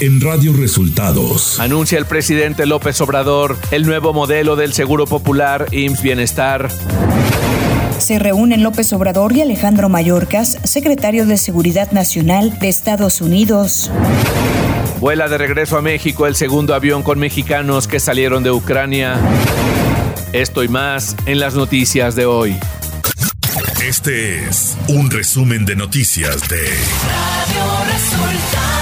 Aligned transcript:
en 0.00 0.20
Radio 0.20 0.54
Resultados. 0.54 1.60
Anuncia 1.60 1.98
el 1.98 2.06
presidente 2.06 2.64
López 2.64 3.00
Obrador 3.02 3.58
el 3.70 3.86
nuevo 3.86 4.14
modelo 4.14 4.56
del 4.56 4.72
Seguro 4.72 5.06
Popular 5.06 5.66
IMSS 5.72 6.02
Bienestar. 6.02 6.70
Se 7.98 8.18
reúnen 8.18 8.62
López 8.62 8.92
Obrador 8.94 9.36
y 9.36 9.42
Alejandro 9.42 9.90
Mayorkas, 9.90 10.58
secretario 10.64 11.26
de 11.26 11.36
Seguridad 11.36 11.92
Nacional 11.92 12.58
de 12.58 12.70
Estados 12.70 13.20
Unidos. 13.20 13.90
Vuela 15.00 15.28
de 15.28 15.36
regreso 15.36 15.76
a 15.76 15.82
México 15.82 16.26
el 16.26 16.34
segundo 16.34 16.74
avión 16.74 17.02
con 17.02 17.18
mexicanos 17.18 17.86
que 17.86 18.00
salieron 18.00 18.42
de 18.42 18.50
Ucrania. 18.50 19.18
Esto 20.32 20.64
y 20.64 20.68
más 20.68 21.14
en 21.26 21.40
las 21.40 21.54
noticias 21.54 22.14
de 22.16 22.24
hoy. 22.24 22.56
Este 23.86 24.46
es 24.46 24.78
un 24.88 25.10
resumen 25.10 25.66
de 25.66 25.76
noticias 25.76 26.48
de 26.48 26.60
Radio 26.60 27.92
Resultados. 27.92 28.79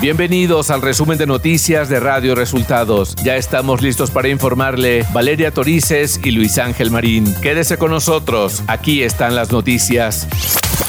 Bienvenidos 0.00 0.70
al 0.70 0.82
resumen 0.82 1.16
de 1.16 1.26
noticias 1.26 1.88
de 1.88 1.98
Radio 2.00 2.34
Resultados. 2.34 3.14
Ya 3.24 3.36
estamos 3.36 3.80
listos 3.80 4.10
para 4.10 4.28
informarle 4.28 5.06
Valeria 5.12 5.50
Torices 5.50 6.20
y 6.22 6.32
Luis 6.32 6.58
Ángel 6.58 6.90
Marín. 6.90 7.32
Quédese 7.40 7.78
con 7.78 7.90
nosotros, 7.90 8.62
aquí 8.66 9.02
están 9.02 9.34
las 9.34 9.50
noticias. 9.50 10.28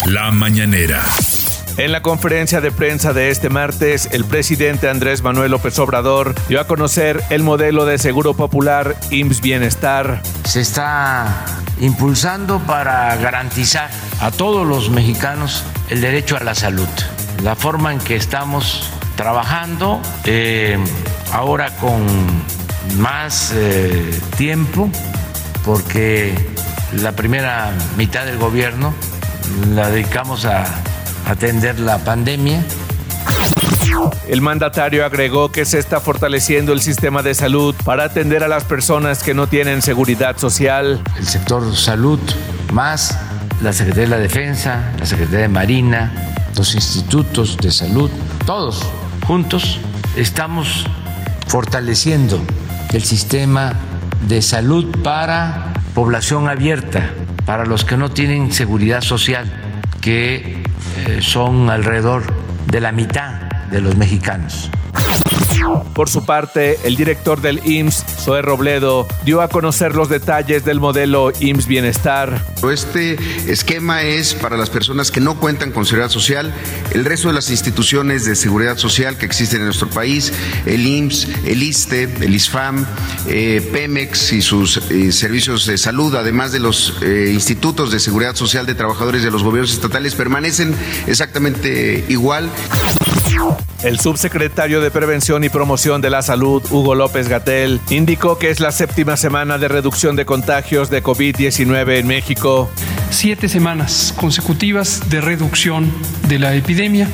La 0.05 0.31
mañanera. 0.31 1.01
En 1.77 1.91
la 1.91 2.01
conferencia 2.01 2.61
de 2.61 2.71
prensa 2.71 3.13
de 3.13 3.29
este 3.29 3.49
martes, 3.49 4.09
el 4.11 4.25
presidente 4.25 4.89
Andrés 4.89 5.21
Manuel 5.21 5.51
López 5.51 5.77
Obrador 5.79 6.33
dio 6.47 6.59
a 6.59 6.67
conocer 6.67 7.21
el 7.29 7.43
modelo 7.43 7.85
de 7.85 7.97
seguro 7.97 8.33
popular 8.33 8.95
IMSS 9.11 9.41
Bienestar. 9.41 10.21
Se 10.45 10.61
está 10.61 11.45
impulsando 11.79 12.59
para 12.59 13.15
garantizar 13.17 13.89
a 14.19 14.31
todos 14.31 14.65
los 14.65 14.89
mexicanos 14.89 15.63
el 15.89 16.01
derecho 16.01 16.37
a 16.37 16.43
la 16.43 16.55
salud. 16.55 16.87
La 17.43 17.55
forma 17.55 17.91
en 17.91 17.99
que 17.99 18.15
estamos 18.15 18.89
trabajando 19.15 20.01
eh, 20.25 20.77
ahora 21.31 21.75
con 21.77 22.05
más 22.97 23.51
eh, 23.55 24.19
tiempo, 24.37 24.89
porque 25.63 26.33
la 27.01 27.13
primera 27.13 27.71
mitad 27.97 28.25
del 28.25 28.37
gobierno 28.37 28.93
la 29.73 29.89
dedicamos 29.89 30.45
a 30.45 30.65
atender 31.27 31.79
la 31.79 31.97
pandemia. 31.99 32.63
El 34.27 34.41
mandatario 34.41 35.05
agregó 35.05 35.51
que 35.51 35.65
se 35.65 35.79
está 35.79 35.99
fortaleciendo 35.99 36.73
el 36.73 36.81
sistema 36.81 37.23
de 37.23 37.33
salud 37.33 37.73
para 37.85 38.03
atender 38.05 38.43
a 38.43 38.47
las 38.47 38.63
personas 38.63 39.23
que 39.23 39.33
no 39.33 39.47
tienen 39.47 39.81
seguridad 39.81 40.37
social. 40.37 41.01
El 41.17 41.25
sector 41.25 41.75
salud, 41.75 42.19
más 42.73 43.17
la 43.61 43.71
Secretaría 43.71 44.03
de 44.03 44.09
la 44.09 44.17
Defensa, 44.17 44.91
la 44.99 45.05
Secretaría 45.05 45.41
de 45.41 45.47
Marina, 45.47 46.11
los 46.55 46.75
institutos 46.75 47.57
de 47.57 47.71
salud, 47.71 48.09
todos 48.45 48.83
juntos 49.25 49.79
estamos 50.15 50.85
fortaleciendo 51.47 52.39
el 52.93 53.03
sistema 53.03 53.73
de 54.27 54.41
salud 54.41 55.01
para 55.03 55.73
población 55.95 56.47
abierta, 56.47 57.09
para 57.45 57.65
los 57.65 57.85
que 57.85 57.97
no 57.97 58.11
tienen 58.11 58.51
seguridad 58.51 59.01
social, 59.01 59.51
que 59.99 60.63
eh, 61.07 61.19
son 61.21 61.69
alrededor 61.69 62.23
de 62.67 62.81
la 62.81 62.91
mitad 62.91 63.41
de 63.71 63.81
los 63.81 63.95
mexicanos. 63.95 64.69
Por 65.93 66.09
su 66.09 66.25
parte, 66.25 66.77
el 66.83 66.95
director 66.95 67.41
del 67.41 67.61
IMSS, 67.65 68.05
Zoe 68.25 68.41
Robledo, 68.41 69.07
dio 69.23 69.41
a 69.41 69.47
conocer 69.47 69.95
los 69.95 70.09
detalles 70.09 70.65
del 70.65 70.79
modelo 70.79 71.31
IMSS 71.39 71.67
Bienestar. 71.67 72.45
Este 72.69 73.17
esquema 73.47 74.01
es 74.01 74.33
para 74.33 74.57
las 74.57 74.69
personas 74.69 75.09
que 75.09 75.21
no 75.21 75.39
cuentan 75.39 75.71
con 75.71 75.85
seguridad 75.85 76.09
social, 76.09 76.53
el 76.91 77.05
resto 77.05 77.29
de 77.29 77.33
las 77.33 77.49
instituciones 77.49 78.25
de 78.25 78.35
seguridad 78.35 78.77
social 78.77 79.17
que 79.17 79.25
existen 79.25 79.59
en 79.59 79.65
nuestro 79.65 79.89
país, 79.89 80.33
el 80.65 80.85
IMSS, 80.85 81.27
el 81.45 81.63
ISTE, 81.63 82.03
el 82.21 82.35
ISFAM, 82.35 82.85
eh, 83.27 83.67
Pemex 83.71 84.33
y 84.33 84.41
sus 84.41 84.77
eh, 84.77 85.11
servicios 85.11 85.65
de 85.65 85.77
salud, 85.77 86.15
además 86.15 86.51
de 86.51 86.59
los 86.59 86.97
eh, 87.01 87.31
institutos 87.33 87.91
de 87.91 87.99
seguridad 87.99 88.35
social 88.35 88.65
de 88.65 88.75
trabajadores 88.75 89.23
de 89.23 89.31
los 89.31 89.43
gobiernos 89.43 89.73
estatales, 89.73 90.15
permanecen 90.15 90.75
exactamente 91.07 92.03
igual. 92.09 92.49
El 93.83 93.99
subsecretario 93.99 94.81
de 94.81 94.89
Prevención 94.89 95.43
y 95.43 95.49
Promoción 95.49 96.01
de 96.01 96.09
la 96.09 96.21
Salud, 96.21 96.63
Hugo 96.71 96.95
López 96.95 97.27
Gatel, 97.27 97.79
indicó 97.89 98.39
que 98.39 98.49
es 98.49 98.59
la 98.59 98.71
séptima 98.71 99.15
semana 99.15 99.57
de 99.57 99.67
reducción 99.67 100.15
de 100.15 100.25
contagios 100.25 100.89
de 100.89 101.03
COVID-19 101.03 101.99
en 101.99 102.07
México. 102.07 102.69
Siete 103.11 103.47
semanas 103.47 104.13
consecutivas 104.17 105.09
de 105.09 105.21
reducción 105.21 105.91
de 106.27 106.39
la 106.39 106.55
epidemia. 106.55 107.07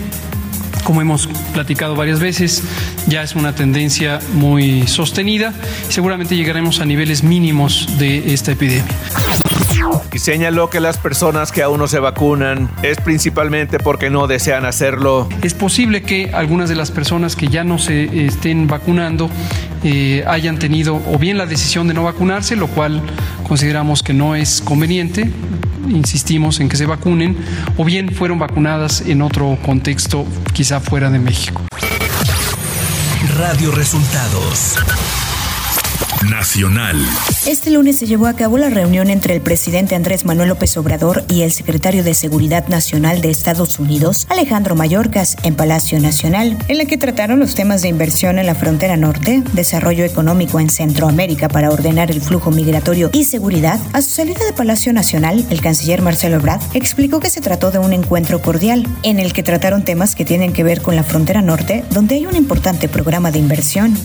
Como 0.84 1.02
hemos 1.02 1.28
platicado 1.54 1.96
varias 1.96 2.20
veces, 2.20 2.64
ya 3.08 3.22
es 3.22 3.36
una 3.36 3.54
tendencia 3.54 4.20
muy 4.34 4.88
sostenida 4.88 5.54
seguramente 5.90 6.36
llegaremos 6.36 6.80
a 6.80 6.86
niveles 6.86 7.24
mínimos 7.24 7.88
de 7.98 8.34
esta 8.34 8.54
epidemia 8.54 8.96
y 10.12 10.20
señaló 10.20 10.70
que 10.70 10.80
las 10.80 10.98
personas 10.98 11.52
que 11.52 11.64
aún 11.64 11.80
no 11.80 11.88
se 11.88 12.00
vacunan 12.00 12.70
es 12.84 12.98
principalmente 12.98 13.80
porque 13.80 14.10
no 14.10 14.28
desean 14.28 14.66
hacerlo. 14.66 15.28
Es 15.42 15.54
posible 15.54 16.04
que 16.04 16.32
algunas 16.34 16.70
de 16.70 16.76
las 16.76 16.92
personas 16.92 17.36
que 17.36 17.48
ya 17.48 17.64
no 17.64 17.78
se 17.78 18.26
estén 18.26 18.68
vacunando 18.68 19.30
eh, 19.84 20.24
hayan 20.28 20.60
tenido 20.60 21.02
o 21.08 21.18
bien 21.18 21.38
la 21.38 21.46
decisión 21.46 21.88
de 21.88 21.94
no 21.94 22.04
vacunarse, 22.04 22.56
lo 22.56 22.68
cual 22.68 23.02
consideramos 23.48 24.04
que 24.04 24.14
no 24.14 24.36
es 24.36 24.62
conveniente, 24.62 25.32
insistimos 25.90 26.60
en 26.60 26.70
que 26.70 26.78
se 26.78 26.86
vacunen, 26.86 27.38
o 27.78 27.86
bien 27.86 28.14
fueron 28.14 28.40
vacunadas 28.40 29.02
en 29.02 29.22
otro 29.22 29.58
contexto, 29.66 30.26
quizá 30.54 30.80
fuera 30.80 31.10
de 31.10 31.20
México. 31.20 31.62
Radio 33.38 33.72
Resultados 33.72 34.78
Nacional. 36.30 36.98
Este 37.48 37.72
lunes 37.72 37.98
se 37.98 38.06
llevó 38.06 38.28
a 38.28 38.36
cabo 38.36 38.58
la 38.58 38.70
reunión 38.70 39.10
entre 39.10 39.36
el 39.36 39.42
presidente 39.42 39.96
Andrés 39.96 40.24
Manuel 40.24 40.50
López 40.50 40.78
Obrador 40.78 41.24
y 41.28 41.42
el 41.42 41.52
secretario 41.52 42.04
de 42.04 42.14
Seguridad 42.14 42.68
Nacional 42.68 43.22
de 43.22 43.32
Estados 43.32 43.80
Unidos, 43.80 44.28
Alejandro 44.30 44.76
Mayorkas, 44.76 45.36
en 45.44 45.56
Palacio 45.56 46.00
Nacional, 46.00 46.58
en 46.68 46.78
la 46.78 46.86
que 46.86 46.98
trataron 46.98 47.40
los 47.40 47.56
temas 47.56 47.82
de 47.82 47.88
inversión 47.88 48.38
en 48.38 48.46
la 48.46 48.56
frontera 48.56 48.98
norte, 48.98 49.44
desarrollo 49.54 50.06
económico 50.06 50.60
en 50.60 50.70
Centroamérica 50.70 51.50
para 51.50 51.72
ordenar 51.72 52.12
el 52.12 52.22
flujo 52.22 52.52
migratorio 52.52 53.10
y 53.14 53.24
seguridad. 53.24 53.80
A 53.94 54.02
su 54.02 54.12
salida 54.12 54.46
de 54.46 54.54
Palacio 54.54 54.94
Nacional, 54.94 55.46
el 55.50 55.62
canciller 55.62 56.02
Marcelo 56.02 56.36
Ebrard 56.36 56.62
explicó 56.74 57.20
que 57.20 57.30
se 57.30 57.42
trató 57.42 57.72
de 57.72 57.80
un 57.80 57.94
encuentro 57.94 58.42
cordial, 58.42 58.88
en 59.04 59.20
el 59.20 59.34
que 59.34 59.44
trataron 59.44 59.84
temas 59.84 60.16
que 60.16 60.26
tienen 60.26 60.54
que 60.54 60.64
ver 60.64 60.82
con 60.82 60.96
la 60.96 61.04
frontera 61.04 61.42
norte, 61.42 61.84
donde 61.90 62.16
hay 62.16 62.28
un 62.28 62.36
importante 62.36 62.88
programa 62.88 63.32
de 63.32 63.40
inversión. 63.40 63.98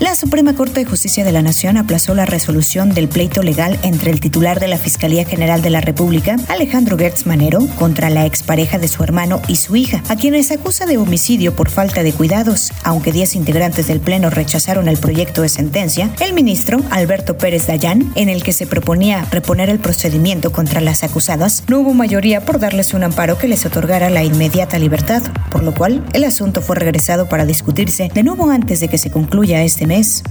La 0.00 0.14
Suprema 0.14 0.54
Corte 0.54 0.77
de 0.78 0.84
Justicia 0.84 1.24
de 1.24 1.32
la 1.32 1.42
Nación 1.42 1.76
aplazó 1.76 2.14
la 2.14 2.24
resolución 2.24 2.90
del 2.90 3.08
pleito 3.08 3.42
legal 3.42 3.78
entre 3.82 4.12
el 4.12 4.20
titular 4.20 4.60
de 4.60 4.68
la 4.68 4.78
Fiscalía 4.78 5.24
General 5.24 5.60
de 5.60 5.70
la 5.70 5.80
República, 5.80 6.36
Alejandro 6.48 6.96
Gertz 6.96 7.26
Manero, 7.26 7.66
contra 7.76 8.10
la 8.10 8.26
expareja 8.26 8.78
de 8.78 8.86
su 8.86 9.02
hermano 9.02 9.42
y 9.48 9.56
su 9.56 9.74
hija, 9.74 10.04
a 10.08 10.14
quienes 10.14 10.52
acusa 10.52 10.86
de 10.86 10.96
homicidio 10.96 11.56
por 11.56 11.68
falta 11.68 12.04
de 12.04 12.12
cuidados. 12.12 12.70
Aunque 12.84 13.10
10 13.10 13.34
integrantes 13.34 13.88
del 13.88 13.98
Pleno 13.98 14.30
rechazaron 14.30 14.86
el 14.86 14.98
proyecto 14.98 15.42
de 15.42 15.48
sentencia, 15.48 16.10
el 16.20 16.32
ministro 16.32 16.80
Alberto 16.90 17.36
Pérez 17.36 17.66
Dayán, 17.66 18.12
en 18.14 18.28
el 18.28 18.44
que 18.44 18.52
se 18.52 18.68
proponía 18.68 19.26
reponer 19.32 19.70
el 19.70 19.80
procedimiento 19.80 20.52
contra 20.52 20.80
las 20.80 21.02
acusadas, 21.02 21.64
no 21.66 21.80
hubo 21.80 21.92
mayoría 21.92 22.44
por 22.44 22.60
darles 22.60 22.94
un 22.94 23.02
amparo 23.02 23.36
que 23.36 23.48
les 23.48 23.66
otorgara 23.66 24.10
la 24.10 24.22
inmediata 24.22 24.78
libertad, 24.78 25.22
por 25.50 25.64
lo 25.64 25.74
cual 25.74 26.04
el 26.12 26.22
asunto 26.22 26.62
fue 26.62 26.76
regresado 26.76 27.28
para 27.28 27.46
discutirse 27.46 28.10
de 28.14 28.22
nuevo 28.22 28.48
antes 28.48 28.78
de 28.78 28.86
que 28.86 28.98
se 28.98 29.10
concluya 29.10 29.64
este 29.64 29.86
mes. 29.86 30.22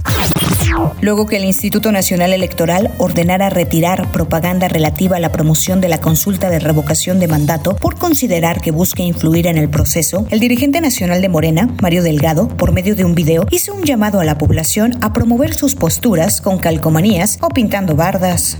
Luego 1.00 1.26
que 1.26 1.36
el 1.36 1.44
Instituto 1.44 1.92
Nacional 1.92 2.32
Electoral 2.32 2.90
ordenara 2.98 3.50
retirar 3.50 4.10
propaganda 4.10 4.68
relativa 4.68 5.16
a 5.16 5.20
la 5.20 5.32
promoción 5.32 5.80
de 5.80 5.88
la 5.88 6.00
consulta 6.00 6.50
de 6.50 6.58
revocación 6.58 7.18
de 7.18 7.28
mandato 7.28 7.76
por 7.76 7.98
considerar 7.98 8.60
que 8.60 8.70
busca 8.70 9.02
influir 9.02 9.46
en 9.46 9.58
el 9.58 9.68
proceso, 9.68 10.26
el 10.30 10.40
dirigente 10.40 10.80
nacional 10.80 11.22
de 11.22 11.28
Morena, 11.28 11.68
Mario 11.80 12.02
Delgado, 12.02 12.48
por 12.48 12.72
medio 12.72 12.96
de 12.96 13.04
un 13.04 13.14
video, 13.14 13.46
hizo 13.50 13.74
un 13.74 13.84
llamado 13.84 14.20
a 14.20 14.24
la 14.24 14.38
población 14.38 14.98
a 15.00 15.12
promover 15.12 15.54
sus 15.54 15.74
posturas 15.74 16.40
con 16.40 16.58
calcomanías 16.58 17.38
o 17.40 17.48
pintando 17.48 17.94
bardas. 17.94 18.58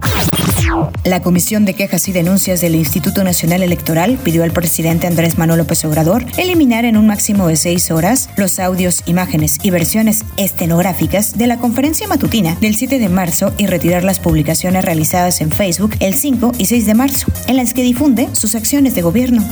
La 1.04 1.22
Comisión 1.22 1.64
de 1.64 1.74
Quejas 1.74 2.08
y 2.08 2.12
Denuncias 2.12 2.60
del 2.60 2.74
Instituto 2.74 3.24
Nacional 3.24 3.62
Electoral 3.62 4.18
pidió 4.22 4.44
al 4.44 4.52
presidente 4.52 5.06
Andrés 5.06 5.38
Manuel 5.38 5.58
López 5.58 5.84
Obrador 5.84 6.24
eliminar 6.36 6.84
en 6.84 6.96
un 6.96 7.06
máximo 7.06 7.46
de 7.48 7.56
seis 7.56 7.90
horas 7.90 8.28
los 8.36 8.58
audios, 8.58 9.02
imágenes 9.06 9.58
y 9.62 9.70
versiones 9.70 10.24
estenográficas 10.36 11.38
de 11.38 11.46
la 11.46 11.58
conferencia 11.58 12.06
matutina 12.06 12.56
del 12.60 12.74
7 12.74 12.98
de 12.98 13.08
marzo 13.08 13.52
y 13.56 13.66
retirar 13.66 14.04
las 14.04 14.20
publicaciones 14.20 14.84
realizadas 14.84 15.40
en 15.40 15.50
Facebook 15.50 15.94
el 16.00 16.14
5 16.14 16.52
y 16.58 16.66
6 16.66 16.86
de 16.86 16.94
marzo, 16.94 17.32
en 17.46 17.56
las 17.56 17.72
que 17.72 17.82
difunde 17.82 18.28
sus 18.32 18.54
acciones 18.54 18.94
de 18.94 19.02
gobierno. 19.02 19.44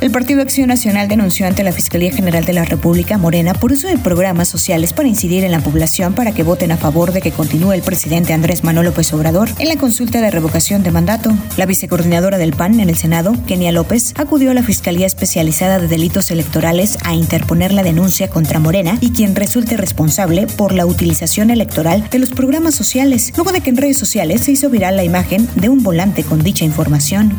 El 0.00 0.10
Partido 0.10 0.42
Acción 0.42 0.68
Nacional 0.68 1.08
denunció 1.08 1.46
ante 1.46 1.62
la 1.62 1.72
Fiscalía 1.72 2.12
General 2.12 2.44
de 2.44 2.52
la 2.52 2.64
República 2.64 3.18
Morena 3.18 3.54
por 3.54 3.72
uso 3.72 3.88
de 3.88 3.96
programas 3.96 4.48
sociales 4.48 4.92
para 4.92 5.08
incidir 5.08 5.44
en 5.44 5.52
la 5.52 5.60
población 5.60 6.14
para 6.14 6.32
que 6.32 6.42
voten 6.42 6.72
a 6.72 6.76
favor 6.76 7.12
de 7.12 7.22
que 7.22 7.32
continúe 7.32 7.72
el 7.72 7.82
presidente 7.82 8.32
Andrés 8.32 8.64
Manuel 8.64 8.86
López 8.86 9.12
Obrador 9.12 9.48
en 9.58 9.68
la 9.68 9.76
consulta 9.76 10.20
de 10.20 10.30
revocación 10.30 10.82
de 10.82 10.90
mandato. 10.90 11.32
La 11.56 11.66
vicecoordinadora 11.66 12.38
del 12.38 12.52
PAN 12.52 12.80
en 12.80 12.90
el 12.90 12.96
Senado, 12.96 13.34
Kenia 13.46 13.72
López, 13.72 14.12
acudió 14.16 14.50
a 14.50 14.54
la 14.54 14.62
Fiscalía 14.62 15.06
Especializada 15.06 15.78
de 15.78 15.88
Delitos 15.88 16.30
Electorales 16.30 16.98
a 17.04 17.14
interponer 17.14 17.72
la 17.72 17.82
denuncia 17.82 18.28
contra 18.28 18.60
Morena 18.60 18.98
y 19.00 19.10
quien 19.12 19.34
resulte 19.34 19.76
responsable 19.76 20.46
por 20.46 20.72
la 20.72 20.86
utilización 20.86 21.50
electoral 21.50 22.08
de 22.10 22.18
los 22.18 22.30
programas 22.30 22.74
sociales, 22.74 23.32
luego 23.36 23.52
de 23.52 23.60
que 23.60 23.70
en 23.70 23.76
redes 23.76 23.96
sociales 23.96 24.42
se 24.42 24.52
hizo 24.52 24.70
viral 24.70 24.96
la 24.96 25.04
imagen 25.04 25.48
de 25.54 25.68
un 25.68 25.82
volante 25.82 26.24
con 26.24 26.42
dicha 26.42 26.64
información. 26.64 27.34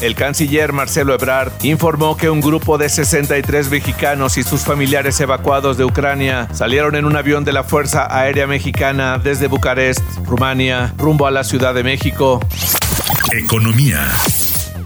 El 0.00 0.14
canciller 0.14 0.72
Marcelo 0.72 1.14
Ebrard 1.14 1.52
informó 1.62 2.16
que 2.16 2.28
un 2.28 2.40
grupo 2.40 2.76
de 2.76 2.88
63 2.88 3.70
mexicanos 3.70 4.36
y 4.36 4.42
sus 4.42 4.60
familiares 4.60 5.18
evacuados 5.20 5.78
de 5.78 5.84
Ucrania 5.84 6.48
salieron 6.52 6.96
en 6.96 7.06
un 7.06 7.16
avión 7.16 7.44
de 7.44 7.52
la 7.52 7.64
Fuerza 7.64 8.06
Aérea 8.10 8.46
Mexicana 8.46 9.18
desde 9.18 9.46
Bucarest, 9.46 10.02
Rumania, 10.26 10.92
rumbo 10.98 11.26
a 11.26 11.30
la 11.30 11.44
Ciudad 11.44 11.72
de 11.72 11.82
México. 11.82 12.40
Economía. 13.32 14.06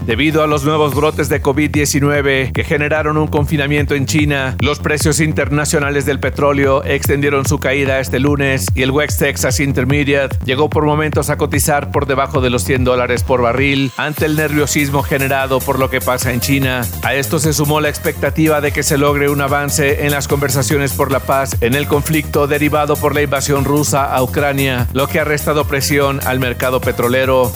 Debido 0.05 0.43
a 0.43 0.47
los 0.47 0.63
nuevos 0.63 0.95
brotes 0.95 1.29
de 1.29 1.41
COVID-19 1.43 2.51
que 2.51 2.63
generaron 2.63 3.17
un 3.17 3.27
confinamiento 3.27 3.93
en 3.93 4.07
China, 4.07 4.55
los 4.59 4.79
precios 4.79 5.19
internacionales 5.19 6.05
del 6.05 6.19
petróleo 6.19 6.83
extendieron 6.83 7.45
su 7.45 7.59
caída 7.59 7.99
este 7.99 8.19
lunes 8.19 8.65
y 8.73 8.81
el 8.81 8.91
West 8.91 9.19
Texas 9.19 9.59
Intermediate 9.59 10.37
llegó 10.43 10.69
por 10.69 10.85
momentos 10.85 11.29
a 11.29 11.37
cotizar 11.37 11.91
por 11.91 12.07
debajo 12.07 12.41
de 12.41 12.49
los 12.49 12.63
100 12.63 12.83
dólares 12.83 13.23
por 13.23 13.41
barril 13.41 13.91
ante 13.95 14.25
el 14.25 14.35
nerviosismo 14.35 15.03
generado 15.03 15.59
por 15.59 15.77
lo 15.77 15.89
que 15.89 16.01
pasa 16.01 16.33
en 16.33 16.39
China. 16.41 16.81
A 17.03 17.13
esto 17.13 17.39
se 17.39 17.53
sumó 17.53 17.79
la 17.79 17.89
expectativa 17.89 18.59
de 18.59 18.71
que 18.71 18.83
se 18.83 18.97
logre 18.97 19.29
un 19.29 19.41
avance 19.41 20.05
en 20.05 20.11
las 20.11 20.27
conversaciones 20.27 20.93
por 20.93 21.11
la 21.11 21.19
paz 21.19 21.57
en 21.61 21.75
el 21.75 21.87
conflicto 21.87 22.47
derivado 22.47 22.95
por 22.95 23.13
la 23.13 23.21
invasión 23.21 23.65
rusa 23.65 24.05
a 24.05 24.23
Ucrania, 24.23 24.87
lo 24.93 25.07
que 25.07 25.19
ha 25.19 25.23
restado 25.23 25.65
presión 25.65 26.19
al 26.25 26.39
mercado 26.39 26.81
petrolero. 26.81 27.51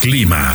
Clima. 0.00 0.54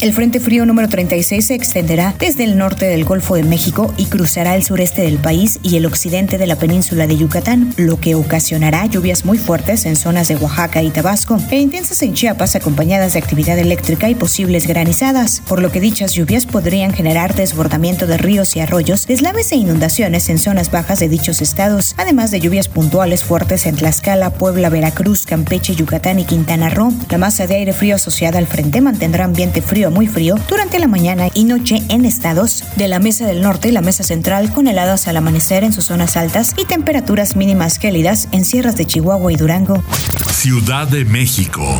El 0.00 0.12
Frente 0.12 0.38
Frío 0.38 0.64
número 0.64 0.88
36 0.88 1.44
se 1.44 1.54
extenderá 1.54 2.14
desde 2.20 2.44
el 2.44 2.56
norte 2.56 2.86
del 2.86 3.04
Golfo 3.04 3.34
de 3.34 3.42
México 3.42 3.92
y 3.96 4.04
cruzará 4.04 4.54
el 4.54 4.62
sureste 4.62 5.02
del 5.02 5.18
país 5.18 5.58
y 5.64 5.76
el 5.76 5.86
occidente 5.86 6.38
de 6.38 6.46
la 6.46 6.54
península 6.54 7.08
de 7.08 7.16
Yucatán, 7.16 7.74
lo 7.76 7.98
que 7.98 8.14
ocasionará 8.14 8.86
lluvias 8.86 9.24
muy 9.24 9.38
fuertes 9.38 9.86
en 9.86 9.96
zonas 9.96 10.28
de 10.28 10.36
Oaxaca 10.36 10.84
y 10.84 10.90
Tabasco 10.90 11.38
e 11.50 11.58
intensas 11.58 12.00
en 12.02 12.14
Chiapas 12.14 12.54
acompañadas 12.54 13.14
de 13.14 13.18
actividad 13.18 13.58
eléctrica 13.58 14.08
y 14.08 14.14
posibles 14.14 14.68
granizadas, 14.68 15.42
por 15.48 15.60
lo 15.60 15.72
que 15.72 15.80
dichas 15.80 16.12
lluvias 16.12 16.46
podrían 16.46 16.92
generar 16.92 17.34
desbordamiento 17.34 18.06
de 18.06 18.18
ríos 18.18 18.54
y 18.54 18.60
arroyos, 18.60 19.04
deslaves 19.04 19.50
e 19.50 19.56
inundaciones 19.56 20.28
en 20.28 20.38
zonas 20.38 20.70
bajas 20.70 21.00
de 21.00 21.08
dichos 21.08 21.42
estados, 21.42 21.96
además 21.96 22.30
de 22.30 22.38
lluvias 22.38 22.68
puntuales 22.68 23.24
fuertes 23.24 23.66
en 23.66 23.74
Tlaxcala, 23.74 24.30
Puebla, 24.30 24.68
Veracruz, 24.68 25.26
Campeche, 25.26 25.74
Yucatán 25.74 26.20
y 26.20 26.24
Quintana 26.24 26.70
Roo. 26.70 26.92
La 27.10 27.18
masa 27.18 27.48
de 27.48 27.56
aire 27.56 27.72
frío 27.72 27.96
asociada 27.96 28.38
al 28.38 28.46
frente 28.46 28.80
mantendrá 28.80 29.24
ambiente 29.24 29.60
frío 29.60 29.87
muy 29.90 30.06
frío 30.06 30.36
durante 30.48 30.78
la 30.78 30.86
mañana 30.86 31.28
y 31.34 31.44
noche 31.44 31.82
en 31.88 32.04
estados 32.04 32.64
de 32.76 32.88
la 32.88 32.98
Mesa 32.98 33.26
del 33.26 33.40
Norte 33.40 33.68
y 33.68 33.72
la 33.72 33.80
Mesa 33.80 34.04
Central 34.04 34.52
con 34.52 34.66
heladas 34.68 35.08
al 35.08 35.16
amanecer 35.16 35.64
en 35.64 35.72
sus 35.72 35.86
zonas 35.86 36.16
altas 36.16 36.54
y 36.56 36.64
temperaturas 36.64 37.36
mínimas 37.36 37.78
gélidas 37.78 38.28
en 38.32 38.44
sierras 38.44 38.76
de 38.76 38.84
Chihuahua 38.84 39.32
y 39.32 39.36
Durango. 39.36 39.82
Ciudad 40.30 40.86
de 40.88 41.04
México. 41.04 41.78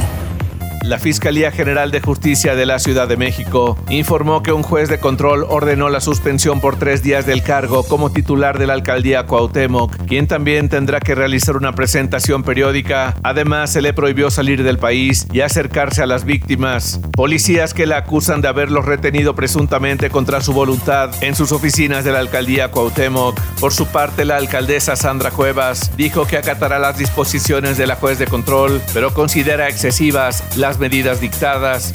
La 0.88 0.98
Fiscalía 0.98 1.50
General 1.50 1.90
de 1.90 2.00
Justicia 2.00 2.54
de 2.54 2.64
la 2.64 2.78
Ciudad 2.78 3.06
de 3.06 3.18
México 3.18 3.76
informó 3.90 4.42
que 4.42 4.52
un 4.52 4.62
juez 4.62 4.88
de 4.88 4.98
control 4.98 5.44
ordenó 5.46 5.90
la 5.90 6.00
suspensión 6.00 6.62
por 6.62 6.78
tres 6.78 7.02
días 7.02 7.26
del 7.26 7.42
cargo 7.42 7.82
como 7.82 8.10
titular 8.10 8.58
de 8.58 8.66
la 8.66 8.72
alcaldía 8.72 9.26
Cuauhtémoc, 9.26 9.94
quien 10.06 10.26
también 10.26 10.70
tendrá 10.70 10.98
que 11.00 11.14
realizar 11.14 11.58
una 11.58 11.74
presentación 11.74 12.42
periódica. 12.42 13.14
Además, 13.22 13.70
se 13.70 13.82
le 13.82 13.92
prohibió 13.92 14.30
salir 14.30 14.62
del 14.62 14.78
país 14.78 15.26
y 15.30 15.42
acercarse 15.42 16.02
a 16.02 16.06
las 16.06 16.24
víctimas. 16.24 17.02
Policías 17.12 17.74
que 17.74 17.84
la 17.84 17.98
acusan 17.98 18.40
de 18.40 18.48
haberlos 18.48 18.86
retenido 18.86 19.34
presuntamente 19.34 20.08
contra 20.08 20.40
su 20.40 20.54
voluntad 20.54 21.10
en 21.20 21.34
sus 21.34 21.52
oficinas 21.52 22.02
de 22.02 22.12
la 22.12 22.20
alcaldía 22.20 22.70
Cuauhtémoc. 22.70 23.38
Por 23.60 23.74
su 23.74 23.88
parte, 23.88 24.24
la 24.24 24.36
alcaldesa 24.38 24.96
Sandra 24.96 25.32
Cuevas 25.32 25.94
dijo 25.98 26.26
que 26.26 26.38
acatará 26.38 26.78
las 26.78 26.96
disposiciones 26.96 27.76
de 27.76 27.86
la 27.86 27.96
juez 27.96 28.18
de 28.18 28.26
control, 28.26 28.80
pero 28.94 29.12
considera 29.12 29.68
excesivas 29.68 30.56
las 30.56 30.77
medidas 30.78 31.20
dictadas. 31.20 31.92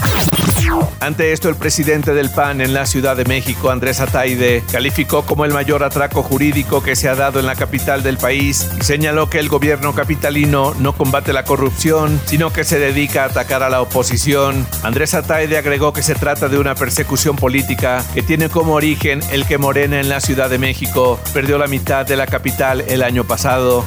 Ante 1.00 1.34
esto, 1.34 1.50
el 1.50 1.56
presidente 1.56 2.14
del 2.14 2.30
PAN 2.30 2.62
en 2.62 2.74
la 2.74 2.86
Ciudad 2.86 3.18
de 3.18 3.26
México, 3.26 3.70
Andrés 3.70 4.00
Ataide, 4.00 4.64
calificó 4.72 5.26
como 5.26 5.46
el 5.46 5.54
mayor 5.54 5.84
atraco 5.84 6.24
jurídico 6.24 6.82
que 6.82 6.96
se 6.96 7.10
ha 7.10 7.16
dado 7.16 7.40
en 7.40 7.46
la 7.46 7.56
capital 7.56 8.04
del 8.04 8.18
país 8.18 8.70
y 8.80 8.84
señaló 8.84 9.30
que 9.30 9.40
el 9.40 9.50
gobierno 9.50 9.94
capitalino 9.94 10.74
no 10.80 10.94
combate 10.94 11.34
la 11.34 11.44
corrupción, 11.44 12.20
sino 12.26 12.54
que 12.54 12.64
se 12.64 12.80
dedica 12.80 13.24
a 13.24 13.28
atacar 13.28 13.64
a 13.64 13.70
la 13.70 13.82
oposición. 13.82 14.66
Andrés 14.84 15.14
Ataide 15.14 15.58
agregó 15.58 15.92
que 15.94 16.04
se 16.04 16.16
trata 16.16 16.48
de 16.48 16.58
una 16.58 16.76
persecución 16.76 17.36
política 17.36 18.04
que 18.14 18.24
tiene 18.24 18.50
como 18.50 18.74
origen 18.74 19.20
el 19.32 19.46
que 19.46 19.58
Morena 19.58 20.00
en 20.00 20.10
la 20.10 20.22
Ciudad 20.22 20.50
de 20.50 20.58
México 20.58 21.20
perdió 21.34 21.58
la 21.58 21.68
mitad 21.68 22.06
de 22.06 22.16
la 22.16 22.28
capital 22.28 22.82
el 22.88 23.04
año 23.04 23.26
pasado. 23.26 23.84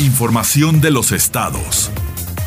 Información 0.00 0.80
de 0.80 0.90
los 0.90 1.12
estados. 1.12 1.90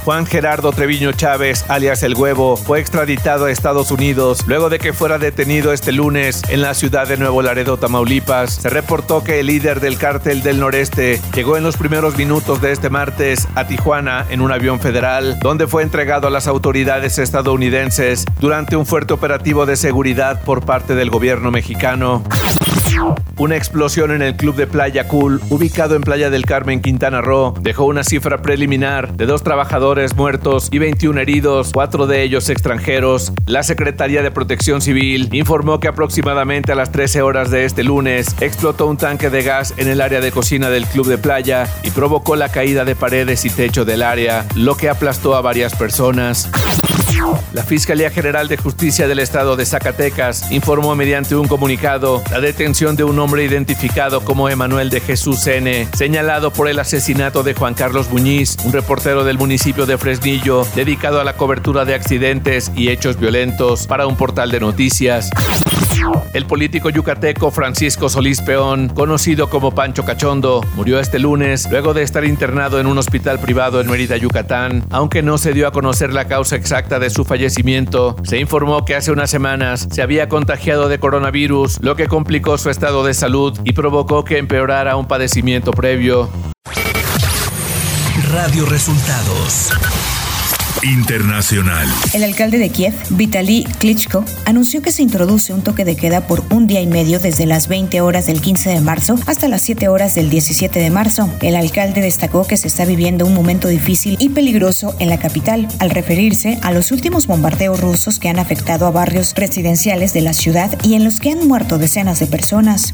Juan 0.08 0.26
Gerardo 0.26 0.72
Treviño 0.72 1.12
Chávez, 1.12 1.66
alias 1.68 2.02
El 2.02 2.16
Huevo, 2.16 2.56
fue 2.56 2.80
extraditado 2.80 3.44
a 3.44 3.52
Estados 3.52 3.92
Unidos 3.92 4.48
luego 4.48 4.70
de 4.70 4.80
que 4.80 4.94
fuera 4.94 5.18
detenido 5.18 5.74
este 5.74 5.92
lunes 5.92 6.44
en 6.48 6.62
la 6.62 6.76
ciudad 6.76 7.10
de 7.10 7.18
Nuevo 7.18 7.42
Laredo, 7.42 7.76
Tamaulipas. 7.76 8.54
Se 8.54 8.70
reportó 8.70 9.22
que 9.22 9.42
el 9.42 9.48
líder 9.48 9.82
del 9.82 9.98
cártel 9.98 10.44
del 10.44 10.62
noreste 10.62 11.20
llegó 11.36 11.58
en 11.58 11.64
los 11.64 11.76
primeros 11.76 12.18
minutos 12.18 12.62
de 12.62 12.72
este 12.72 12.90
martes 12.90 13.50
a 13.56 13.68
Tijuana 13.68 14.26
en 14.30 14.40
un 14.40 14.54
avión 14.54 14.80
federal, 14.80 15.40
donde 15.42 15.68
fue 15.68 15.84
entregado 15.84 16.28
a 16.28 16.32
las 16.32 16.48
autoridades 16.48 17.18
estadounidenses 17.18 18.24
durante 18.40 18.78
un 18.78 18.86
fuerte 18.86 19.14
operativo 19.14 19.66
de 19.66 19.76
seguridad 19.76 20.42
por 20.42 20.64
parte 20.64 20.96
del 20.96 21.10
gobierno 21.10 21.52
mexicano. 21.52 22.24
Una 23.38 23.56
explosión 23.56 24.12
en 24.12 24.22
el 24.22 24.36
club 24.36 24.56
de 24.56 24.68
Playa 24.68 25.08
Cool, 25.08 25.42
ubicado 25.50 25.96
en 25.96 26.02
Playa 26.02 26.30
del 26.30 26.46
Carmen, 26.46 26.82
Quintana 26.82 27.22
Roo, 27.22 27.54
dejó 27.62 27.86
una 27.86 28.04
cifra 28.04 28.42
preliminar 28.42 29.16
de 29.16 29.26
dos 29.26 29.44
trabajadores 29.44 30.16
muertos 30.16 30.70
y 30.72 30.80
21 30.80 31.20
heridos, 31.20 31.72
cuatro 31.74 32.08
de 32.08 32.24
ellos 32.24 32.50
extranjeros. 32.50 33.32
La 33.46 33.64
Secretaría 33.64 34.24
de 34.24 34.32
Protección 34.32 34.82
Civil 34.82 35.30
informó 35.34 35.80
que 35.80 35.88
aproximadamente 35.88 36.72
a 36.72 36.76
las 36.76 36.92
13 36.92 37.22
horas 37.22 37.52
de 37.52 37.66
este 37.66 37.84
lunes 37.84 38.36
explotó 38.42 38.88
un 38.88 38.98
tanque 38.98 39.30
de 39.30 39.44
gas 39.44 39.74
en 39.78 39.88
el 39.88 40.02
área 40.02 40.20
de 40.20 40.32
cocina 40.32 40.70
del 40.70 40.86
club 40.86 41.08
de 41.08 41.18
playa 41.18 41.68
y 41.84 41.92
provocó 41.92 42.36
la 42.36 42.50
caída 42.50 42.86
de 42.86 42.96
paredes 42.96 43.46
y 43.46 43.50
techo 43.50 43.86
del 43.86 44.02
área, 44.02 44.46
lo 44.56 44.76
que 44.76 44.90
aplastó 44.90 45.36
a 45.36 45.42
varias 45.42 45.76
personas. 45.76 46.50
La 47.54 47.64
Fiscalía 47.64 48.10
General 48.10 48.48
de 48.48 48.58
Justicia 48.58 49.08
del 49.08 49.20
Estado 49.20 49.56
de 49.56 49.66
Zacatecas 49.66 50.52
informó 50.52 50.96
mediante 50.96 51.36
un 51.36 51.48
comunicado 51.48 52.24
la 52.30 52.40
detención 52.40 52.96
de 52.96 53.04
un 53.04 53.18
hombre 53.20 53.44
identificado 53.44 54.22
como 54.22 54.50
Emanuel 54.50 54.90
de 54.90 55.02
Jesús 55.02 55.46
N., 55.48 55.88
señalado 55.96 56.52
por 56.52 56.68
el 56.68 56.80
asesinato 56.80 57.44
de 57.44 57.54
Juan 57.54 57.74
Carlos 57.74 58.10
Muñiz, 58.10 58.58
un 58.64 58.74
reportero 58.74 59.24
del 59.24 59.38
municipio 59.38 59.86
de 59.86 59.98
Fresnillo 59.98 60.66
dedicado 60.76 61.20
a 61.20 61.24
la 61.24 61.38
cobertura 61.38 61.86
de 61.86 61.96
accidentes 61.96 62.72
y 62.76 62.90
hechos 62.90 63.20
violentos 63.20 63.88
para 63.88 64.08
un 64.08 64.16
portal 64.16 64.52
de 64.52 64.60
noticias. 64.60 65.30
El 66.34 66.46
político 66.46 66.90
yucateco 66.90 67.52
Francisco 67.52 68.10
Solís 68.10 68.42
Peón, 68.42 68.90
conocido 68.90 69.50
como 69.50 69.72
Pancho 69.72 70.06
Cachondo, 70.06 70.64
murió 70.76 71.00
este 71.00 71.20
lunes 71.20 71.68
luego 71.70 71.94
de 71.94 72.04
estar 72.04 72.24
internado 72.26 72.80
en 72.80 72.88
un 72.88 72.98
hospital 72.98 73.40
privado 73.40 73.82
en 73.82 73.90
Mérida, 73.90 74.18
Yucatán. 74.18 74.86
Aunque 74.92 75.24
no 75.24 75.38
se 75.38 75.54
dio 75.54 75.68
a 75.68 75.72
conocer 75.72 76.14
la 76.14 76.26
causa 76.26 76.56
exacta 76.56 77.00
de 77.00 77.10
su 77.10 77.26
fallecimiento, 77.26 78.16
se 78.24 78.40
informó 78.40 78.86
que 78.86 78.96
hace 78.96 79.12
unas 79.12 79.30
semanas 79.30 79.88
se 79.92 80.02
había 80.02 80.30
contagiado 80.30 80.90
de 80.90 81.00
coronavirus, 81.00 81.80
lo 81.82 81.96
que 81.96 82.08
complicó 82.08 82.58
su 82.58 82.70
estado 82.70 83.04
de 83.04 83.14
salud 83.14 83.58
y 83.64 83.74
provocó 83.74 84.24
que 84.24 84.38
empeorara 84.38 84.96
un 84.96 85.08
padecimiento 85.08 85.72
previo. 85.72 86.30
Radio 88.32 88.66
Resultados. 88.66 89.72
Internacional. 90.84 91.88
El 92.14 92.24
alcalde 92.24 92.60
de 92.60 92.70
Kiev, 92.70 92.94
Vitaly 93.10 93.66
Klitschko, 93.80 94.24
anunció 94.46 94.82
que 94.82 94.92
se 94.92 95.02
introduce 95.02 95.54
un 95.54 95.64
toque 95.64 95.86
de 95.86 95.96
queda 95.96 96.28
por 96.28 96.44
un 96.52 96.68
día 96.68 96.82
y 96.82 96.88
medio 96.88 97.20
desde 97.20 97.46
las 97.46 97.68
20 97.68 98.00
horas 98.02 98.28
del 98.28 98.42
15 98.42 98.70
de 98.70 98.82
marzo 98.82 99.18
hasta 99.26 99.48
las 99.48 99.62
7 99.64 99.88
horas 99.88 100.14
del 100.16 100.30
17 100.30 100.80
de 100.80 100.90
marzo. 100.90 101.30
El 101.42 101.56
alcalde 101.56 102.02
destacó 102.02 102.46
que 102.46 102.58
se 102.58 102.68
está 102.68 102.86
viviendo 102.86 103.26
un 103.26 103.34
momento 103.34 103.68
difícil 103.68 104.18
y 104.20 104.30
peligroso 104.30 104.96
en 105.00 105.10
la 105.10 105.18
capital, 105.18 105.68
al 105.80 105.90
referirse 105.90 106.60
a 106.62 106.72
los 106.72 106.92
últimos 106.92 107.28
bombardeos 107.28 107.80
rusos 107.80 108.20
que 108.20 108.30
han 108.30 108.40
afectado 108.40 108.86
a 108.86 108.92
barrios 108.92 109.34
residenciales 109.36 110.14
de 110.14 110.22
la 110.22 110.34
ciudad 110.34 110.78
y 110.84 110.94
en 110.94 111.04
los 111.04 111.20
que 111.20 111.32
han 111.32 111.48
muerto 111.48 111.78
decenas 111.80 112.20
de 112.20 112.28
personas. 112.28 112.94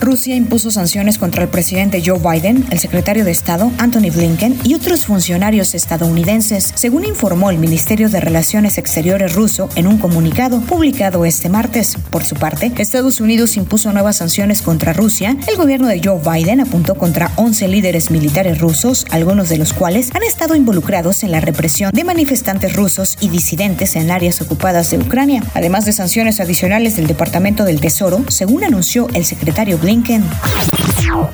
Rusia 0.00 0.34
impuso 0.34 0.70
sanciones 0.70 1.18
contra 1.18 1.44
el 1.44 1.48
presidente 1.48 2.02
Joe 2.04 2.18
Biden, 2.18 2.66
el 2.70 2.78
secretario 2.78 3.24
de 3.24 3.30
Estado 3.30 3.70
Anthony 3.78 4.10
Blinken 4.12 4.58
y 4.64 4.74
otros 4.74 5.06
funcionarios 5.06 5.74
estadounidenses 5.74 6.71
según 6.74 7.04
informó 7.04 7.50
el 7.50 7.58
Ministerio 7.58 8.08
de 8.08 8.20
Relaciones 8.20 8.78
Exteriores 8.78 9.34
ruso 9.34 9.68
en 9.76 9.86
un 9.86 9.98
comunicado 9.98 10.60
publicado 10.60 11.24
este 11.24 11.48
martes. 11.48 11.96
Por 12.10 12.24
su 12.24 12.34
parte, 12.34 12.72
Estados 12.76 13.20
Unidos 13.20 13.56
impuso 13.56 13.92
nuevas 13.92 14.16
sanciones 14.16 14.60
contra 14.60 14.92
Rusia. 14.92 15.36
El 15.46 15.56
gobierno 15.56 15.86
de 15.86 16.00
Joe 16.02 16.18
Biden 16.18 16.60
apuntó 16.60 16.96
contra 16.96 17.30
11 17.36 17.68
líderes 17.68 18.10
militares 18.10 18.58
rusos, 18.58 19.06
algunos 19.10 19.48
de 19.48 19.58
los 19.58 19.72
cuales 19.72 20.10
han 20.14 20.24
estado 20.24 20.56
involucrados 20.56 21.22
en 21.22 21.30
la 21.30 21.40
represión 21.40 21.92
de 21.92 22.04
manifestantes 22.04 22.74
rusos 22.74 23.16
y 23.20 23.28
disidentes 23.28 23.94
en 23.94 24.10
áreas 24.10 24.40
ocupadas 24.40 24.90
de 24.90 24.98
Ucrania, 24.98 25.44
además 25.54 25.84
de 25.84 25.92
sanciones 25.92 26.40
adicionales 26.40 26.96
del 26.96 27.06
Departamento 27.06 27.64
del 27.64 27.80
Tesoro, 27.80 28.24
según 28.28 28.64
anunció 28.64 29.06
el 29.14 29.24
secretario 29.24 29.78
Blinken. 29.78 30.24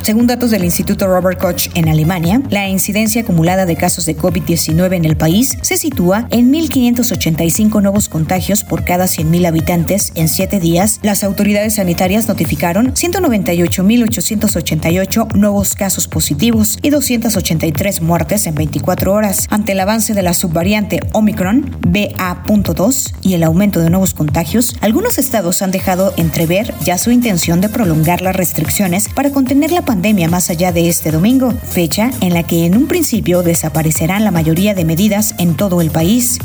Según 0.02 0.26
datos 0.26 0.50
del 0.50 0.64
Instituto 0.64 1.07
Robert 1.07 1.38
Koch 1.38 1.68
en 1.75 1.88
Alemania, 1.88 2.42
la 2.50 2.68
incidencia 2.68 3.23
acumulada 3.23 3.64
de 3.64 3.76
casos 3.76 4.07
de 4.07 4.16
COVID-19 4.16 4.97
en 4.97 5.04
el 5.04 5.16
país 5.16 5.27
se 5.28 5.76
sitúa 5.76 6.26
en 6.30 6.50
1.585 6.50 7.82
nuevos 7.82 8.08
contagios 8.08 8.64
por 8.64 8.85
cada 8.85 9.04
100.000 9.04 9.47
habitantes 9.47 10.11
en 10.14 10.26
siete 10.26 10.58
días. 10.58 11.00
Las 11.02 11.23
autoridades 11.23 11.75
sanitarias 11.75 12.28
notificaron 12.28 12.94
198.888 12.94 15.35
nuevos 15.35 15.75
casos 15.75 16.08
positivos 16.08 16.78
y 16.80 16.88
283 16.88 18.00
muertes 18.00 18.47
en 18.47 18.54
24 18.54 19.12
horas. 19.12 19.47
Ante 19.50 19.73
el 19.73 19.80
avance 19.80 20.14
de 20.14 20.23
la 20.23 20.32
subvariante 20.32 21.00
Omicron 21.12 21.76
BA.2 21.87 23.12
y 23.20 23.35
el 23.35 23.42
aumento 23.42 23.80
de 23.80 23.90
nuevos 23.90 24.14
contagios, 24.14 24.76
algunos 24.80 25.18
estados 25.18 25.61
han 25.61 25.73
dejado 25.73 26.14
entrever 26.16 26.73
ya 26.82 26.97
su 26.97 27.11
intención 27.11 27.61
de 27.61 27.68
prolongar 27.68 28.23
las 28.23 28.35
restricciones 28.35 29.11
para 29.11 29.30
contener 29.30 29.73
la 29.73 29.82
pandemia 29.82 30.28
más 30.28 30.49
allá 30.49 30.73
de 30.73 30.88
este 30.88 31.11
domingo, 31.11 31.52
fecha 31.52 32.12
en 32.23 32.32
la 32.32 32.44
que 32.44 32.64
en 32.64 32.78
un 32.78 32.87
principio 32.87 33.42
desaparecerán 33.42 34.25
la 34.25 34.30
mayoría 34.30 34.73
de 34.73 34.87
medidas 34.87 35.17
en 35.38 35.56
todo 35.56 35.80
el 35.80 35.90
país. 35.90 36.38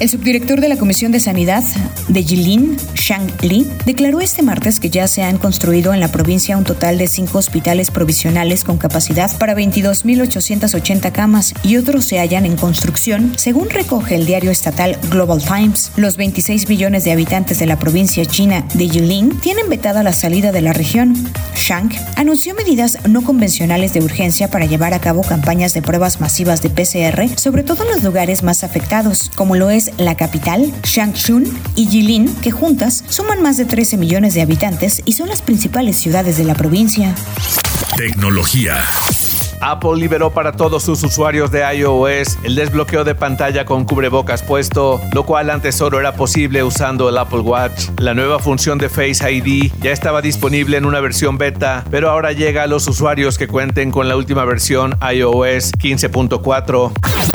El 0.00 0.08
subdirector 0.08 0.60
de 0.60 0.68
la 0.68 0.76
Comisión 0.76 1.12
de 1.12 1.20
Sanidad 1.20 1.64
de 2.08 2.22
Jilin, 2.22 2.76
Shang 2.94 3.30
Li, 3.42 3.66
declaró 3.84 4.20
este 4.20 4.42
martes 4.42 4.80
que 4.80 4.90
ya 4.90 5.08
se 5.08 5.22
han 5.22 5.38
construido 5.38 5.92
en 5.92 6.00
la 6.00 6.08
provincia 6.08 6.56
un 6.56 6.64
total 6.64 6.98
de 6.98 7.06
cinco 7.06 7.38
hospitales 7.38 7.90
provisionales 7.90 8.64
con 8.64 8.78
capacidad 8.78 9.36
para 9.38 9.54
22.880 9.54 11.12
camas 11.12 11.54
y 11.62 11.76
otros 11.76 12.04
se 12.04 12.18
hallan 12.18 12.46
en 12.46 12.56
construcción, 12.56 13.34
según 13.36 13.70
recoge 13.70 14.14
el 14.14 14.26
diario 14.26 14.50
estatal 14.50 14.98
Global 15.10 15.42
Times. 15.42 15.92
Los 15.96 16.16
26 16.16 16.68
millones 16.68 17.04
de 17.04 17.12
habitantes 17.12 17.58
de 17.58 17.66
la 17.66 17.78
provincia 17.78 18.24
china 18.24 18.64
de 18.74 18.88
Jilin 18.88 19.38
tienen 19.40 19.68
vetada 19.68 20.02
la 20.02 20.12
salida 20.12 20.52
de 20.52 20.62
la 20.62 20.72
región. 20.72 21.14
Shang 21.54 21.90
anunció 22.16 22.54
medidas 22.54 22.98
no 23.08 23.22
convencionales 23.22 23.92
de 23.92 24.00
urgencia 24.00 24.48
para 24.48 24.66
llevar 24.66 24.94
a 24.94 25.00
cabo 25.00 25.22
campañas 25.22 25.74
de 25.74 25.82
pruebas 25.82 26.20
masivas 26.20 26.62
de 26.62 26.70
PCR, 26.70 27.38
sobre 27.38 27.62
todo 27.62 27.84
en 27.84 27.90
los 27.90 28.02
lugares 28.02 28.42
más 28.42 28.64
afectados, 28.64 29.30
como 29.34 29.54
lo 29.68 29.72
es 29.72 29.90
la 29.98 30.16
capital, 30.16 30.72
Changchun 30.82 31.44
y 31.74 31.86
Jilin, 31.86 32.34
que 32.36 32.50
juntas 32.50 33.04
suman 33.08 33.42
más 33.42 33.56
de 33.56 33.64
13 33.64 33.96
millones 33.98 34.32
de 34.34 34.40
habitantes 34.40 35.02
y 35.04 35.12
son 35.12 35.28
las 35.28 35.42
principales 35.42 35.96
ciudades 35.96 36.38
de 36.38 36.44
la 36.44 36.54
provincia. 36.54 37.14
Tecnología. 37.96 38.78
Apple 39.60 39.96
liberó 39.96 40.30
para 40.30 40.52
todos 40.52 40.84
sus 40.84 41.02
usuarios 41.02 41.50
de 41.50 41.60
iOS 41.74 42.38
el 42.44 42.54
desbloqueo 42.54 43.04
de 43.04 43.14
pantalla 43.14 43.64
con 43.64 43.84
cubrebocas 43.84 44.42
puesto, 44.42 45.00
lo 45.12 45.26
cual 45.26 45.50
antes 45.50 45.74
solo 45.74 45.98
era 45.98 46.14
posible 46.14 46.62
usando 46.62 47.08
el 47.08 47.18
Apple 47.18 47.40
Watch. 47.40 47.88
La 47.98 48.14
nueva 48.14 48.38
función 48.38 48.78
de 48.78 48.88
Face 48.88 49.30
ID 49.30 49.72
ya 49.82 49.90
estaba 49.90 50.22
disponible 50.22 50.76
en 50.76 50.86
una 50.86 51.00
versión 51.00 51.36
beta, 51.36 51.84
pero 51.90 52.10
ahora 52.10 52.32
llega 52.32 52.62
a 52.62 52.66
los 52.68 52.86
usuarios 52.86 53.36
que 53.36 53.48
cuenten 53.48 53.90
con 53.90 54.08
la 54.08 54.16
última 54.16 54.44
versión 54.44 54.96
iOS 55.02 55.72
15.4. 55.72 57.27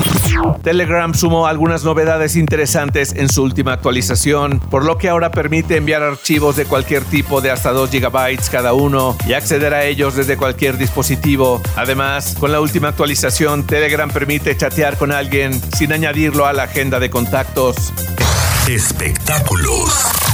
Telegram 0.62 1.12
sumó 1.14 1.46
algunas 1.46 1.84
novedades 1.84 2.36
interesantes 2.36 3.14
en 3.14 3.28
su 3.28 3.42
última 3.42 3.72
actualización, 3.72 4.60
por 4.60 4.84
lo 4.84 4.98
que 4.98 5.08
ahora 5.08 5.30
permite 5.30 5.76
enviar 5.76 6.02
archivos 6.02 6.56
de 6.56 6.64
cualquier 6.64 7.04
tipo 7.04 7.40
de 7.40 7.50
hasta 7.50 7.72
2 7.72 7.90
GB 7.90 8.38
cada 8.50 8.72
uno 8.72 9.16
y 9.26 9.34
acceder 9.34 9.74
a 9.74 9.84
ellos 9.84 10.16
desde 10.16 10.36
cualquier 10.36 10.78
dispositivo. 10.78 11.60
Además, 11.76 12.36
con 12.38 12.52
la 12.52 12.60
última 12.60 12.88
actualización, 12.88 13.64
Telegram 13.64 14.10
permite 14.10 14.56
chatear 14.56 14.96
con 14.96 15.12
alguien 15.12 15.60
sin 15.76 15.92
añadirlo 15.92 16.46
a 16.46 16.52
la 16.52 16.64
agenda 16.64 16.98
de 17.00 17.10
contactos. 17.10 17.92
Espectáculos. 18.68 20.33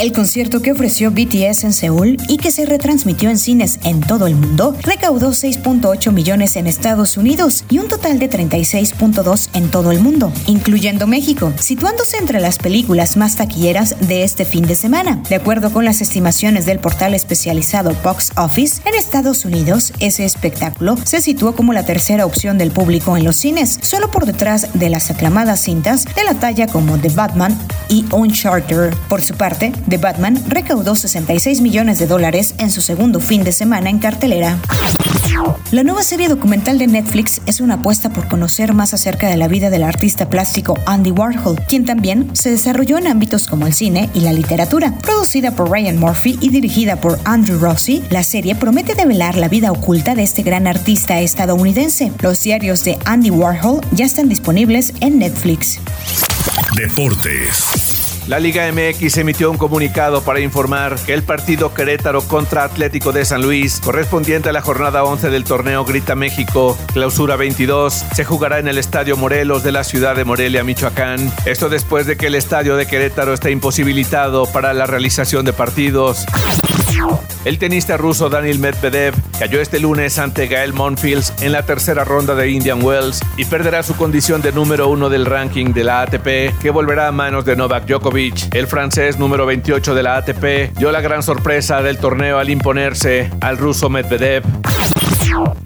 El 0.00 0.12
concierto 0.12 0.60
que 0.60 0.72
ofreció 0.72 1.12
BTS 1.12 1.64
en 1.64 1.72
Seúl 1.72 2.16
y 2.28 2.38
que 2.38 2.50
se 2.50 2.66
retransmitió 2.66 3.30
en 3.30 3.38
cines 3.38 3.78
en 3.84 4.00
todo 4.00 4.26
el 4.26 4.34
mundo 4.34 4.76
recaudó 4.82 5.30
6.8 5.30 6.10
millones 6.10 6.56
en 6.56 6.66
Estados 6.66 7.16
Unidos 7.16 7.64
y 7.70 7.78
un 7.78 7.86
total 7.86 8.18
de 8.18 8.28
36.2 8.28 9.50
en 9.54 9.70
todo 9.70 9.92
el 9.92 10.00
mundo, 10.00 10.32
incluyendo 10.48 11.06
México, 11.06 11.52
situándose 11.60 12.16
entre 12.16 12.40
las 12.40 12.58
películas 12.58 13.16
más 13.16 13.36
taquilleras 13.36 13.94
de 14.08 14.24
este 14.24 14.44
fin 14.44 14.66
de 14.66 14.74
semana. 14.74 15.22
De 15.28 15.36
acuerdo 15.36 15.72
con 15.72 15.84
las 15.84 16.00
estimaciones 16.00 16.66
del 16.66 16.80
portal 16.80 17.14
especializado 17.14 17.96
Box 18.02 18.32
Office, 18.36 18.82
en 18.86 18.96
Estados 18.96 19.44
Unidos 19.44 19.92
ese 20.00 20.24
espectáculo 20.24 20.96
se 21.04 21.20
situó 21.20 21.54
como 21.54 21.72
la 21.72 21.86
tercera 21.86 22.26
opción 22.26 22.58
del 22.58 22.72
público 22.72 23.16
en 23.16 23.22
los 23.22 23.36
cines, 23.36 23.78
solo 23.80 24.10
por 24.10 24.26
detrás 24.26 24.66
de 24.74 24.90
las 24.90 25.08
aclamadas 25.10 25.60
cintas 25.60 26.04
de 26.16 26.24
la 26.24 26.34
talla 26.34 26.66
como 26.66 26.98
The 26.98 27.10
Batman 27.10 27.56
y 27.88 28.04
Uncharted. 28.10 28.92
Por 29.08 29.22
su 29.22 29.34
parte, 29.34 29.72
The 29.88 29.98
Batman 29.98 30.42
recaudó 30.48 30.94
66 30.94 31.60
millones 31.60 31.98
de 31.98 32.06
dólares 32.06 32.54
en 32.58 32.70
su 32.70 32.80
segundo 32.80 33.20
fin 33.20 33.44
de 33.44 33.52
semana 33.52 33.90
en 33.90 33.98
cartelera. 33.98 34.58
La 35.72 35.82
nueva 35.82 36.02
serie 36.02 36.28
documental 36.28 36.78
de 36.78 36.86
Netflix 36.86 37.40
es 37.46 37.60
una 37.60 37.74
apuesta 37.74 38.10
por 38.10 38.28
conocer 38.28 38.72
más 38.72 38.94
acerca 38.94 39.28
de 39.28 39.36
la 39.36 39.48
vida 39.48 39.70
del 39.70 39.82
artista 39.82 40.30
plástico 40.30 40.78
Andy 40.86 41.10
Warhol, 41.10 41.60
quien 41.68 41.84
también 41.84 42.30
se 42.34 42.50
desarrolló 42.50 42.98
en 42.98 43.08
ámbitos 43.08 43.46
como 43.46 43.66
el 43.66 43.74
cine 43.74 44.08
y 44.14 44.20
la 44.20 44.32
literatura. 44.32 44.96
Producida 44.98 45.50
por 45.50 45.70
Ryan 45.70 45.98
Murphy 45.98 46.38
y 46.40 46.50
dirigida 46.50 46.96
por 46.96 47.18
Andrew 47.24 47.58
Rossi, 47.58 48.04
la 48.10 48.22
serie 48.22 48.54
promete 48.54 48.94
develar 48.94 49.36
la 49.36 49.48
vida 49.48 49.72
oculta 49.72 50.14
de 50.14 50.22
este 50.22 50.42
gran 50.42 50.66
artista 50.66 51.20
estadounidense. 51.20 52.12
Los 52.20 52.42
diarios 52.42 52.84
de 52.84 52.98
Andy 53.04 53.30
Warhol 53.30 53.80
ya 53.90 54.04
están 54.04 54.28
disponibles 54.28 54.92
en 55.00 55.18
Netflix. 55.18 55.80
Deportes. 56.76 57.93
La 58.26 58.40
Liga 58.40 58.70
MX 58.72 59.18
emitió 59.18 59.50
un 59.50 59.58
comunicado 59.58 60.22
para 60.22 60.40
informar 60.40 60.96
que 61.04 61.12
el 61.12 61.22
partido 61.22 61.74
Querétaro 61.74 62.22
contra 62.22 62.64
Atlético 62.64 63.12
de 63.12 63.26
San 63.26 63.42
Luis, 63.42 63.80
correspondiente 63.84 64.48
a 64.48 64.52
la 64.52 64.62
jornada 64.62 65.04
11 65.04 65.28
del 65.28 65.44
torneo 65.44 65.84
Grita 65.84 66.14
México, 66.14 66.78
clausura 66.94 67.36
22, 67.36 67.92
se 67.92 68.24
jugará 68.24 68.58
en 68.58 68.68
el 68.68 68.78
Estadio 68.78 69.18
Morelos 69.18 69.62
de 69.62 69.72
la 69.72 69.84
ciudad 69.84 70.16
de 70.16 70.24
Morelia, 70.24 70.64
Michoacán. 70.64 71.30
Esto 71.44 71.68
después 71.68 72.06
de 72.06 72.16
que 72.16 72.28
el 72.28 72.34
estadio 72.34 72.76
de 72.76 72.86
Querétaro 72.86 73.34
está 73.34 73.50
imposibilitado 73.50 74.46
para 74.46 74.72
la 74.72 74.86
realización 74.86 75.44
de 75.44 75.52
partidos. 75.52 76.24
El 77.44 77.58
tenista 77.58 77.96
ruso 77.96 78.28
Daniel 78.30 78.58
Medvedev 78.58 79.14
cayó 79.38 79.60
este 79.60 79.78
lunes 79.78 80.18
ante 80.18 80.46
Gael 80.46 80.72
Monfils 80.72 81.32
en 81.42 81.52
la 81.52 81.64
tercera 81.64 82.04
ronda 82.04 82.34
de 82.34 82.50
Indian 82.50 82.82
Wells 82.82 83.20
y 83.36 83.44
perderá 83.44 83.82
su 83.82 83.94
condición 83.96 84.40
de 84.40 84.52
número 84.52 84.88
uno 84.88 85.10
del 85.10 85.26
ranking 85.26 85.72
de 85.74 85.84
la 85.84 86.02
ATP, 86.02 86.58
que 86.60 86.70
volverá 86.70 87.08
a 87.08 87.12
manos 87.12 87.44
de 87.44 87.56
Novak 87.56 87.86
Djokovic. 87.86 88.54
El 88.54 88.66
francés 88.66 89.18
número 89.18 89.44
28 89.44 89.94
de 89.94 90.02
la 90.02 90.16
ATP 90.16 90.76
dio 90.78 90.90
la 90.90 91.02
gran 91.02 91.22
sorpresa 91.22 91.82
del 91.82 91.98
torneo 91.98 92.38
al 92.38 92.48
imponerse 92.48 93.30
al 93.40 93.58
ruso 93.58 93.90
Medvedev. 93.90 94.42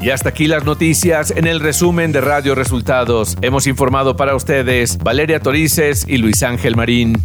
Y 0.01 0.11
hasta 0.11 0.31
aquí 0.31 0.47
las 0.47 0.65
noticias 0.65 1.31
en 1.31 1.47
el 1.47 1.61
resumen 1.61 2.11
de 2.13 2.21
Radio 2.21 2.55
Resultados. 2.55 3.37
Hemos 3.43 3.67
informado 3.67 4.17
para 4.17 4.35
ustedes 4.35 4.99
Valeria 4.99 5.41
Torices 5.41 6.05
y 6.09 6.19
Luis 6.19 6.43
Ángel 6.43 6.75
Marín. 6.77 7.23